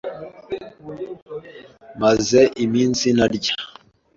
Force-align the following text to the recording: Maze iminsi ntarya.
Maze 2.01 2.39
iminsi 2.65 3.05
ntarya. 3.15 3.55